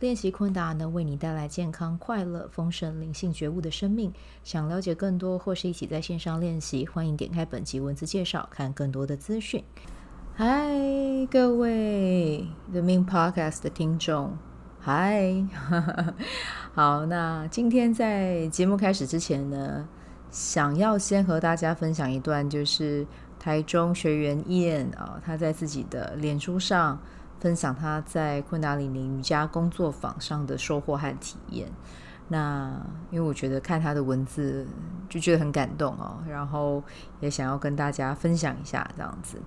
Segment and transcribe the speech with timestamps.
[0.00, 4.12] 练习昆达能为你带来健康、快乐、丰盛、灵性觉悟的生命。
[4.42, 9.62] 想了解更多或是一起在线上练习，欢迎点开本集文字介绍，看更多的资讯。
[10.34, 10.74] 嗨，
[11.30, 14.36] 各位 The Min Podcast 的听众，
[14.80, 15.46] 嗨，
[16.74, 19.88] 好，那今天在节目开始之前呢，
[20.28, 23.06] 想要先和大家分享一段，就是
[23.38, 27.00] 台中学员 Ian 啊，他在自己的脸书上。
[27.40, 31.68] 分享他在昆达里尼瑜伽工作坊上的收获和体验。
[32.28, 34.66] 那因为我觉得看他的文字
[35.10, 36.82] 就觉得很感动哦，然后
[37.20, 39.38] 也想要跟大家分享一下这样子。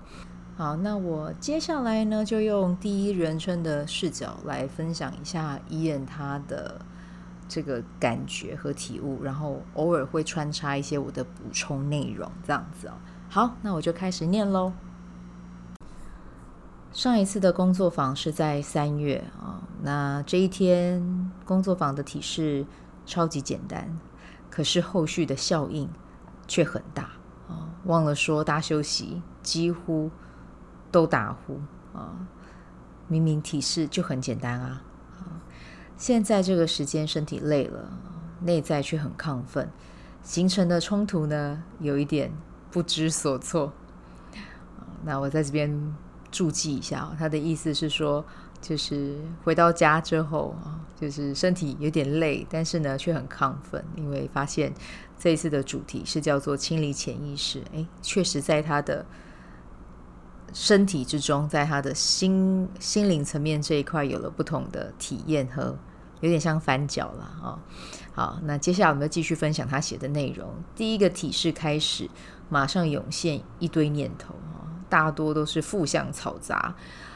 [0.56, 6.80] 好，那我接下来呢就用第一人称的视角来分享一下伊恩他的
[7.48, 12.92] 这个感觉和体悟，然后偶尔会穿插一些我的补充内容这样子哦。
[13.28, 14.72] 好，那我就开始念喽。
[16.98, 22.66] 上一次的工作坊是在三月啊，那这一天工作坊的体式
[23.06, 23.96] 超级简单，
[24.50, 25.88] 可是后续的效应
[26.48, 27.12] 却很大
[27.46, 27.70] 啊！
[27.84, 30.10] 忘了说，大休息几乎
[30.90, 31.60] 都打呼
[31.96, 32.26] 啊！
[33.06, 34.82] 明明体式就很简单啊，
[35.96, 37.96] 现在这个时间身体累了，
[38.40, 39.70] 内在却很亢奋，
[40.24, 42.32] 形成的冲突呢，有一点
[42.72, 43.72] 不知所措。
[45.04, 45.94] 那我在这边。
[46.30, 48.24] 注记一下，他的意思是说，
[48.60, 54.72] 就是回到家之后啊，就是身体有点累，但是呢却很亢奋，因为发现
[55.18, 57.62] 这一次的主题是叫做清理潜意识。
[57.72, 59.06] 诶，确实在他的
[60.52, 65.76] 身体之中，在他的心心灵层面这一块有了不同的体验和
[66.20, 67.58] 有点像翻脚了啊。
[68.12, 70.48] 好，那接下来我们要继续分享他写的内容。
[70.74, 72.10] 第一个体式开始，
[72.48, 74.67] 马上涌现一堆念头啊。
[74.88, 76.74] 大多都是负向嘈杂。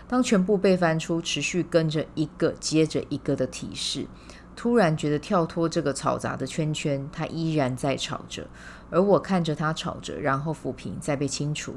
[0.08, 4.06] 当全部被翻出，持续跟着一个接着一个的提示，
[4.54, 8.46] 突然觉得跳脱这个嘈杂的圈圈，它依然在吵着，
[8.90, 11.76] 而我看着它吵着，然后抚平，再被清除。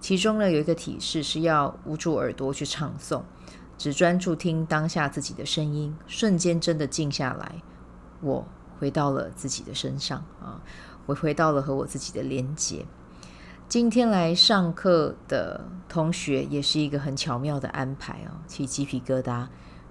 [0.00, 3.22] 其中呢，有一个提示是要捂住耳朵去唱诵，
[3.78, 7.62] 只专注听当下自己的声音，瞬间真的静下来，
[8.20, 8.44] 我
[8.80, 10.60] 回到了自己的身上啊，
[11.06, 12.84] 我回到了和我自己的连结。
[13.68, 19.44] 今天来上课的同学也是一个很巧妙的安排哦，起鸡皮疙瘩。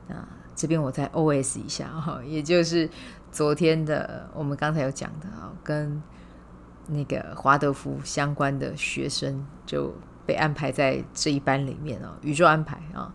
[0.08, 0.16] 那
[0.56, 2.90] 这边我再 OS 一下哈，也就是
[3.34, 6.02] 昨天的我们刚才有讲的啊，跟
[6.88, 9.94] 那个华德福相关的学生就
[10.25, 13.14] 被安排在这一班里面哦，宇宙安排啊。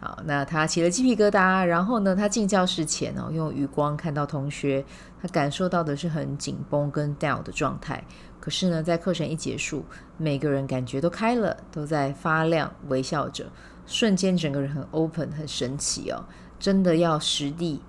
[0.00, 4.82] 好，那他起了鸡皮疙瘩，然后呢，他进教室前哦，用余光看到同学，
[5.20, 8.02] 他感受到的是很紧绷跟 down 的状态。
[8.40, 9.84] 可是呢，在课程一结束，
[10.16, 13.52] 每个人感觉都开了，都在发亮，微笑着，
[13.86, 16.24] 瞬间整个人很 open，很神奇哦！
[16.58, 17.82] 真的要实地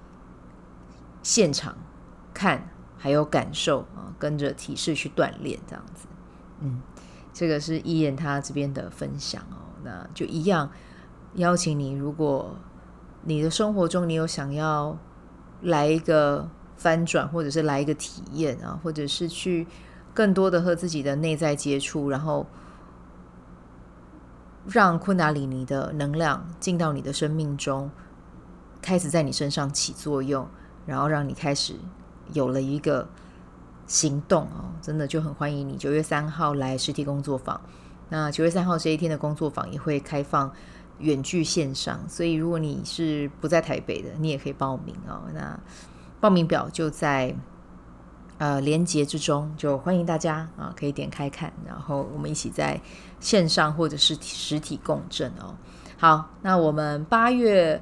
[1.23, 1.77] 现场
[2.33, 6.05] 看，还有感受啊，跟着体式去锻炼，这样子。
[6.59, 6.81] 嗯，
[7.31, 9.71] 这个是伊言他这边的分享哦。
[9.83, 10.69] 那就一样，
[11.35, 12.57] 邀请你，如果
[13.23, 14.97] 你的生活中你有想要
[15.61, 19.65] 来一个翻转，或者是来一个体验啊，或者是去。
[20.13, 22.45] 更多的和自己的内在接触，然后
[24.67, 27.89] 让昆达里尼的能量进到你的生命中，
[28.81, 30.45] 开始在你身上起作用，
[30.85, 31.75] 然后让你开始
[32.33, 33.07] 有了一个
[33.87, 37.59] 行动哦，真的就很欢迎你九月三号来实体工作坊。
[38.09, 40.51] 那九月三号这一天的工作坊也会开放
[40.99, 45.21] 远距线上，所以如果你是不在台北的，你也可以报名哦。
[45.33, 45.57] 那
[46.19, 47.33] 报名表就在。
[48.41, 52.81] 呃，连结之中就欢迎大家啊，可以点开看，然后我们一起在
[53.19, 55.53] 线上或者是实体共振哦。
[55.99, 57.79] 好，那我们八月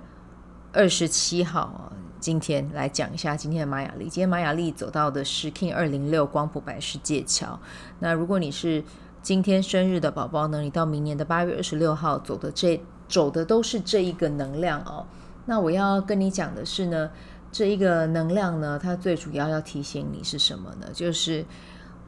[0.74, 4.10] 二十七号今天来讲一下今天的玛雅历。
[4.10, 7.58] 今天玛雅历走到的是 King 二零六光谱白世界桥。
[8.00, 8.84] 那如果你是
[9.22, 15.08] 今天生日的宝宝呢，你到明年的八月二十六号走的这走的都是这一个能量哦。
[15.46, 17.10] 那我要跟你讲的是呢。
[17.52, 20.88] 这一个能量呢，它最主要要提醒你是什么呢？
[20.94, 21.46] 就是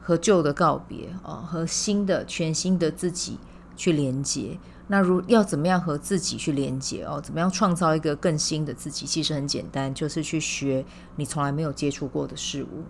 [0.00, 3.38] 和旧的告别哦，和新的、全新的自己
[3.76, 4.58] 去连接。
[4.88, 7.20] 那如要怎么样和自己去连接哦？
[7.20, 9.06] 怎么样创造一个更新的自己？
[9.06, 10.84] 其实很简单，就是去学
[11.16, 12.84] 你从来没有接触过的事物，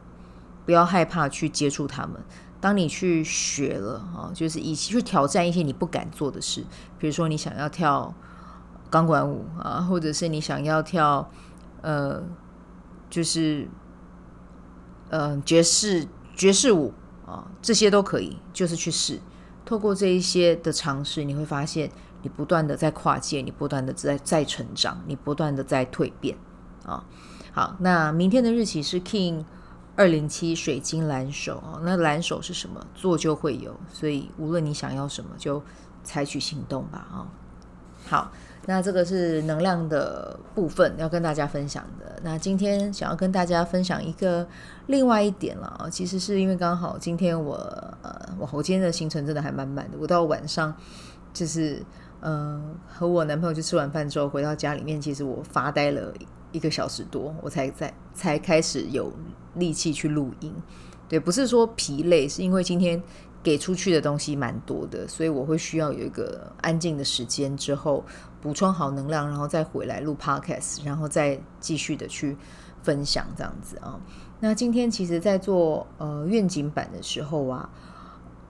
[0.66, 2.20] 不要害怕去接触他们，
[2.60, 6.64] 当你去学了啊，就是以去挑战一些你不敢做的事，
[6.98, 8.12] 比如说你想要跳
[8.90, 11.30] 钢管舞啊，或者是你想要跳
[11.82, 12.22] 呃，
[13.10, 13.68] 就是
[15.10, 16.94] 呃爵士爵士舞
[17.26, 19.20] 啊，这些都可以，就是去试。
[19.64, 21.90] 透过这一些的尝试，你会发现
[22.22, 26.36] 你不断的在跨界，你不断的在在成长，你不断的在蜕变
[26.84, 27.04] 啊。
[27.52, 29.44] 好，那明天的日期是 King。
[29.94, 32.86] 二零七水晶蓝手哦，那蓝手是什么？
[32.94, 35.62] 做就会有，所以无论你想要什么，就
[36.02, 37.28] 采取行动吧啊！
[38.06, 38.30] 好，
[38.66, 42.20] 那这个是能量的部分要跟大家分享的。
[42.22, 44.46] 那今天想要跟大家分享一个
[44.86, 47.54] 另外一点了啊，其实是因为刚好今天我
[48.02, 50.74] 呃，我今天的行程真的还蛮满的，我到晚上
[51.32, 51.82] 就是
[52.20, 56.12] 嗯、呃，和我男朋友去吃完饭之后回到家里面，其实我发呆了。
[56.52, 59.10] 一个小时多，我才在才开始有
[59.54, 60.52] 力气去录音。
[61.08, 63.02] 对，不是说疲累，是因为今天
[63.42, 68.04] 给出去的东西蛮多的，所以我会需要有一个安静的时间之后
[68.40, 72.36] 补充好能量，然后再回来录 podcast，然后再继续的去
[72.82, 73.98] 分享这样子啊。
[74.40, 77.70] 那今天其实，在做呃愿景版的时候啊，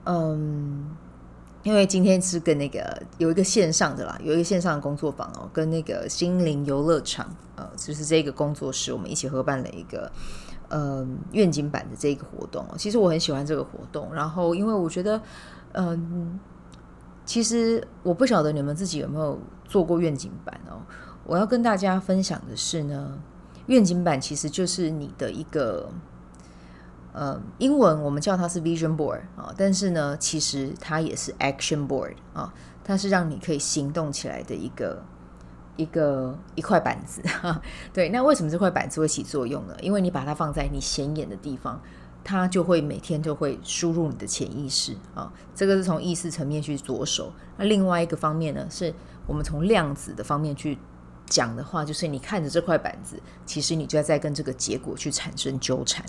[0.05, 0.89] 嗯。
[1.63, 10.11] 因为今天是跟那个有一个线上的啦，有一个线上的工作坊哦，跟那个心灵游乐场呃，就是这个工作室，我们一起合办了一个
[10.67, 12.65] 呃愿景版的这个活动。
[12.77, 15.21] 其实我很喜欢这个活动，然后因为我觉得，
[15.71, 16.37] 嗯、
[17.25, 20.81] 其实我不晓得你们自己有没有做过愿景版哦。
[21.25, 23.17] 我要跟大家分享的是呢，
[23.67, 25.89] 愿景版其实就是你的一个。
[27.13, 32.51] 呃，英文我们叫它是 Vision Board 啊，但是呢，其实它也是 Action Board 啊，
[32.83, 35.03] 它是让你可以行动起来的一个
[35.75, 37.21] 一个一块板子。
[37.93, 39.75] 对，那为什么这块板子会起作用呢？
[39.79, 41.79] 因为你把它放在你显眼的地方，
[42.23, 45.31] 它就会每天就会输入你的潜意识啊。
[45.53, 47.31] 这个是从意识层面去着手。
[47.57, 48.91] 那另外一个方面呢，是
[49.27, 50.79] 我们从量子的方面去
[51.27, 56.03] 讲的话，就是你看着这块板子，其实你就要在跟这个结果去产生纠缠。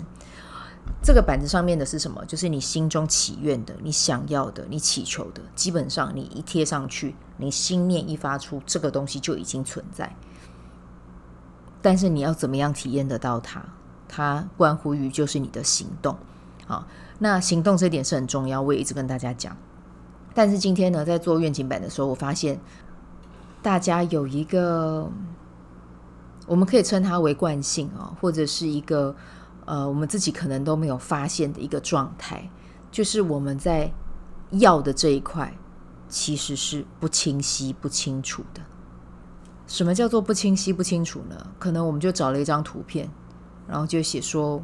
[1.01, 2.25] 这个板子上面的是什么？
[2.25, 5.41] 就是你心中祈愿的、你想要的、你祈求的。
[5.55, 10.15] 基本上，你一贴上去，你心念一发出，这个东西就已经存在。
[11.81, 13.61] 但是你要怎么样体验得到它？
[14.07, 16.17] 它关乎于就是你的行动。
[16.65, 16.87] 好，
[17.19, 19.55] 那行动这点是很重要，我也一直跟大家讲。
[20.33, 22.59] 但是今天呢，在做愿景版的时候，我发现
[23.61, 25.07] 大家有一个，
[26.47, 29.15] 我们可以称它为惯性啊，或者是一个。
[29.65, 32.49] 呃，我们自己可能都没有发现的一个状态，
[32.91, 33.91] 就是我们在
[34.51, 35.51] 要的这一块
[36.07, 38.61] 其实是不清晰、不清楚的。
[39.67, 41.47] 什么叫做不清晰、不清楚呢？
[41.57, 43.09] 可能我们就找了一张图片，
[43.67, 44.61] 然后就写说：“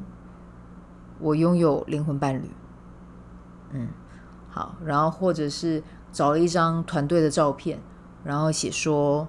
[1.19, 2.51] 我拥有灵魂伴侣。”
[3.73, 3.87] 嗯，
[4.49, 5.81] 好，然后或者是
[6.11, 7.81] 找了一张团队的照片，
[8.23, 9.27] 然后写说：“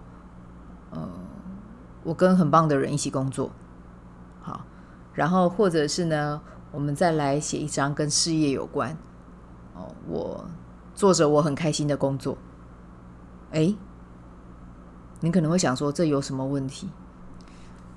[0.92, 1.08] 呃，
[2.04, 3.50] 我跟很棒的人一起工作。”
[5.14, 8.96] 然后，或者是呢，我们再来写一张跟事业有关。
[9.74, 10.44] 哦，我
[10.94, 12.36] 做着我很开心的工作。
[13.50, 13.74] 哎，
[15.20, 16.88] 你可能会想说，这有什么问题？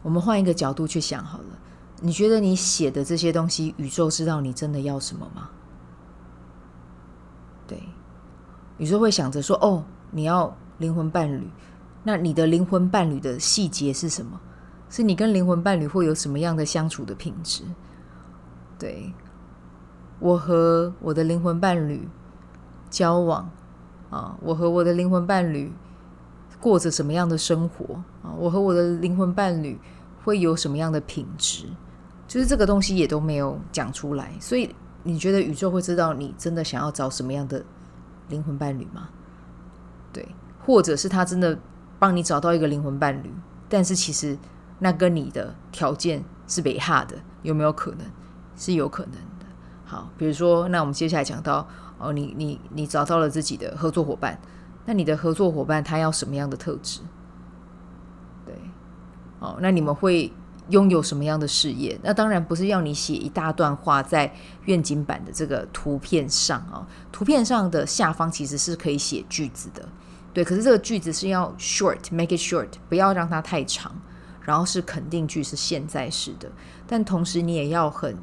[0.03, 1.60] 我们换一个角度去想好了。
[2.01, 5.50] 你觉得你写的这些东西，宇宙知道你真的要什么吗？
[7.65, 7.81] 对，
[8.77, 11.50] 宇宙会想着说，哦，你要灵魂伴侣，
[12.03, 14.39] 那你的灵魂伴侣的细节是什么？
[14.89, 17.63] 是你跟灵魂伴侣会有什么样的相处的品质？
[18.77, 19.13] 对，
[20.20, 22.08] 我和我的灵魂伴侣
[22.89, 23.50] 交往
[24.10, 25.72] 啊，我和我的灵魂伴侣
[26.62, 28.32] 过着什么样的生活啊？
[28.38, 29.80] 我和我的灵魂伴侣
[30.24, 31.65] 会有什么样的品质？
[32.27, 34.74] 就是这个东西也都没有讲出来，所以
[35.04, 37.63] 你觉得宇宙会知道你真的想要找什么样的
[38.30, 39.10] 灵魂伴侣吗？
[40.13, 40.27] 对，
[40.65, 41.58] 或者是他真的
[41.98, 43.34] 帮你找到一个灵魂伴侣，
[43.68, 44.38] 但是其实。
[44.79, 48.05] 那跟你的条件是北哈的，有没有可能？
[48.58, 49.46] 是有可能的。
[49.84, 51.67] 好，比如说，那我们接下来讲到
[51.98, 54.39] 哦，你你你找到了自己的合作伙伴，
[54.86, 57.01] 那你的合作伙伴他要什么样的特质？
[58.46, 58.55] 对，
[59.39, 60.32] 哦，那你们会
[60.70, 62.00] 拥有什么样的事业？
[62.01, 69.86] 那当然不是要你写一大段话在愿景版的这个图片上啊，哦，图片上的下方其实是可以写句子的，
[70.34, 70.46] 对。
[70.46, 73.94] 可是这个句子是要 short，make it short，不要让它太长。
[74.46, 76.50] 然后是肯定句，是现在式的，
[76.88, 78.16] 但同时你也要很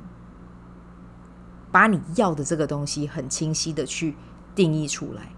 [1.71, 4.15] 把你要的这个东西很清晰的去
[4.55, 5.33] 定义出来。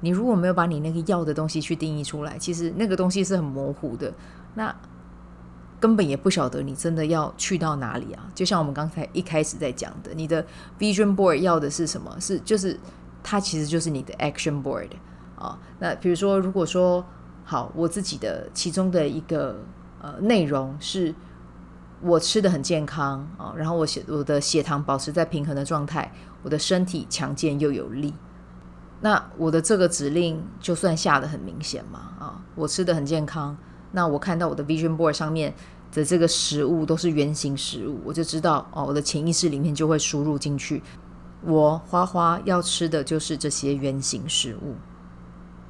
[0.00, 4.12] 你如果没有把你那个要的东西去定义出来，其实那个东西是很模糊的。
[4.54, 4.74] 那
[5.80, 8.30] 根本也不晓得你真的要去到哪里啊。
[8.34, 10.44] 就像我们刚才一开始在讲的，你的
[10.78, 12.14] vision board 要的是什么？
[12.20, 12.78] 是就是
[13.22, 14.88] 它其实就是你的 action board
[15.34, 15.58] 啊。
[15.78, 17.04] 那比如说，如果说
[17.44, 19.58] 好，我自己的其中的一个
[20.00, 21.14] 呃内容是。
[22.02, 26.12] 我吃的很健康啊，然后我血我的血糖保持在平衡的状态，
[26.42, 28.12] 我的身体强健又有力。
[29.00, 33.56] 那我的这个指令就算下得很明显嘛啊，我吃的很健康，
[33.92, 35.54] 那我看到我的 vision board 上面
[35.90, 40.82] 的这个食物都是圆形食物，我就知道哦，我的潜意识里面就会输入进去，
[41.40, 44.74] 我花花要吃的就是这些圆形食物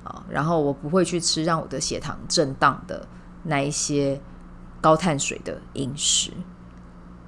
[0.02, 3.06] 啊，然后我不会去吃让我的血糖震荡的
[3.46, 4.20] 那一些。
[4.78, 6.30] 高碳水的饮食，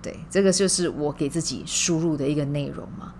[0.01, 3.15] 对，这个就是我给自己输入的一个内容嘛。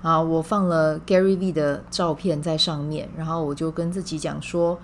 [0.00, 4.78] 啊，我放了 Gary V 的照片在上面，然后我就跟自己讲说：“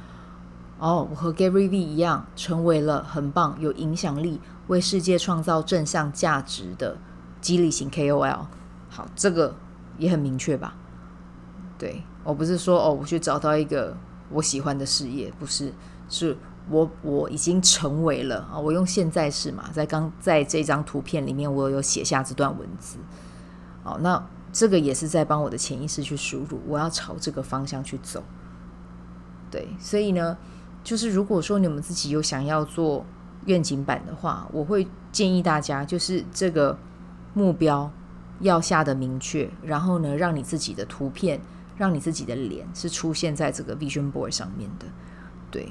[0.79, 6.99] 哦，我和 Gary V 一样，成为了很棒、有影响力、为世界创造正向价值的
[7.41, 8.47] 激励型 KOL。”
[8.91, 9.55] 好，这个
[9.97, 10.75] 也很明确吧？
[11.79, 13.97] 对，我不是说哦，我去找到一个
[14.29, 15.73] 我喜欢的事业，不是，
[16.11, 16.37] 是。
[16.71, 18.59] 我我已经成为了啊！
[18.59, 22.97] 我用现在式嘛，在刚在这张图片里面，我有写下这段文字。
[23.83, 28.23] 哦，那这个也是在帮我的潜意识去输入，我要朝这个方向去走。
[29.51, 30.39] 对，所以呢，
[30.83, 33.05] 就是如果说你们自己有想要做
[33.45, 36.79] 愿景版的话，我会建议大家，就是这个
[37.35, 37.91] 目标
[38.41, 41.39] 要下得明确，然后呢，让你自己的图片，
[41.77, 44.87] 让你自己的脸是出现在这个 Vision Board 上面的，
[45.51, 45.69] 对。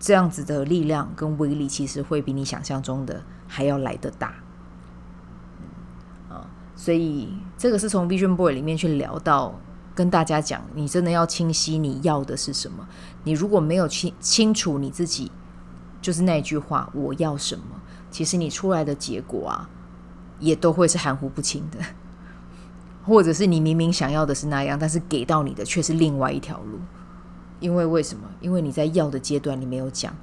[0.00, 4.32] 这样子的力量跟威力，其实会比你想象中的还要来得大。
[6.30, 6.42] 嗯，
[6.74, 9.60] 所以这个是从 Vision Boy 里面去聊到，
[9.94, 12.88] 跟大家讲，你真的要清晰你要的是什么。
[13.24, 15.30] 你如果没有清清楚你自己，
[16.00, 17.64] 就是那句话，我要什么，
[18.10, 19.68] 其实你出来的结果啊，
[20.38, 21.78] 也都会是含糊不清的，
[23.04, 26.78] 或者是你明明想要的是那样，但是给到你的却是另外一条路。
[27.60, 28.28] 因为为什么？
[28.40, 30.14] 因为你在要的阶段你没有讲。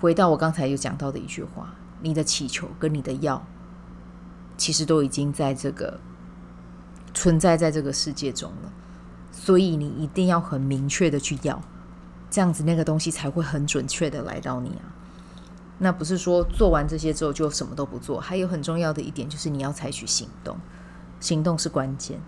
[0.00, 3.44] 回到我刚才有讲到的一句话，你的祈求跟你的要，
[4.56, 6.00] 其实都已经在这个
[7.12, 8.72] 存在在这个世界中了。
[9.30, 11.60] 所以你一定要很明确的去要，
[12.30, 14.94] 这样子那个东西才会很准确的来到你啊。
[15.78, 20.56] 那不是说做完这些之后就什么都不做，还有很重要的一点就是你要采取行动，
[21.20, 22.20] 行动是关键。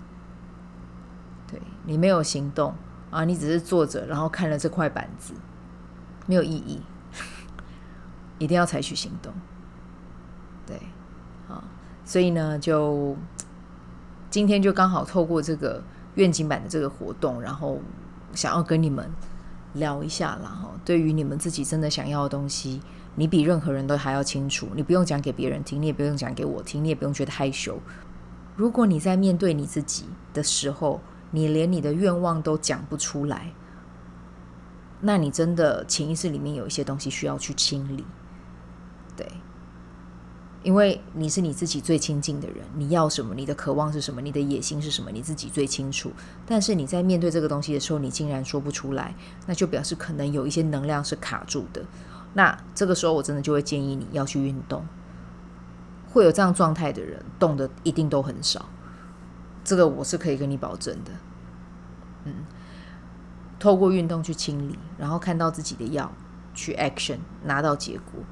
[1.49, 2.75] 对，你没有行动。
[3.11, 5.35] 啊，你只是坐着，然后看了这块板子，
[6.27, 6.81] 没有意义。
[8.39, 9.31] 一定要采取行动。
[10.67, 10.81] 对，
[11.47, 11.63] 啊，
[12.07, 13.15] 所以呢，就
[14.31, 15.83] 今天就刚好透过这个
[16.15, 17.79] 愿景版的这个活动，然后
[18.33, 19.11] 想要跟你们
[19.75, 20.49] 聊一下啦。
[20.49, 22.81] 哈，对于你们自己真的想要的东西，
[23.17, 24.69] 你比任何人都还要清楚。
[24.75, 27.79] 你不用讲给别人听，你也不用讲给我听，你也不用觉得害羞。
[28.57, 33.53] 如果你在面对你自己的时候，你连你的愿望都讲不出来，
[35.01, 38.05] 那你真的潜意识里面有一些东西需要去清理，
[39.17, 39.27] 对，
[40.63, 46.13] 因为你是你自己最亲近的人，你要什么，你的渴望是什么，你的野心是什么，你自己最清楚。
[46.45, 49.15] 但是你在面对这个东西的时候，你竟然说不出来，
[49.47, 51.83] 那就表示可能有一些能量是卡住的。
[52.35, 54.85] 那这个时候，我真的就会建议你要去运动。
[56.13, 58.69] 会有这样状态的人，动的一定都很少。
[59.63, 61.11] 这个我是可以跟你保证的，
[62.25, 62.33] 嗯，
[63.59, 66.11] 透过运动去清理，然后看到自己的药
[66.55, 68.23] 去 action，拿到结果，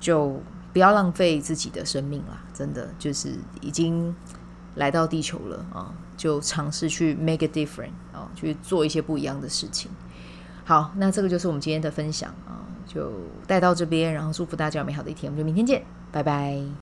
[0.00, 0.40] 就
[0.72, 2.42] 不要浪费自己的生命啦。
[2.54, 4.14] 真的就是已经
[4.74, 9.90] 来到地球了啊，就尝试去 make a difference 啊，去做一些不一样的事情。
[10.64, 13.10] 好，那这个就是我们今天的分享啊，就
[13.46, 16.81] 带到这边，然后祝福大家有美好的一天，我们就明天见，拜拜。